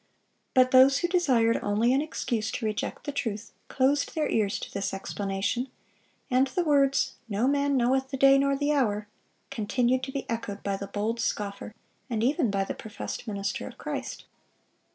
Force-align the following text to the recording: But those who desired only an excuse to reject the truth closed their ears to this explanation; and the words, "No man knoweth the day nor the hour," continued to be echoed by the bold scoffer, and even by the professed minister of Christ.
But 0.55 0.71
those 0.71 0.97
who 0.97 1.07
desired 1.07 1.59
only 1.61 1.93
an 1.93 2.01
excuse 2.01 2.49
to 2.53 2.65
reject 2.65 3.03
the 3.03 3.11
truth 3.11 3.51
closed 3.67 4.15
their 4.15 4.27
ears 4.27 4.57
to 4.61 4.73
this 4.73 4.95
explanation; 4.95 5.67
and 6.31 6.47
the 6.47 6.63
words, 6.63 7.17
"No 7.29 7.47
man 7.47 7.77
knoweth 7.77 8.09
the 8.09 8.17
day 8.17 8.39
nor 8.39 8.55
the 8.57 8.71
hour," 8.73 9.07
continued 9.51 10.01
to 10.01 10.11
be 10.11 10.27
echoed 10.27 10.63
by 10.63 10.75
the 10.75 10.87
bold 10.87 11.19
scoffer, 11.19 11.75
and 12.09 12.23
even 12.23 12.49
by 12.49 12.63
the 12.63 12.73
professed 12.73 13.27
minister 13.27 13.67
of 13.67 13.77
Christ. 13.77 14.25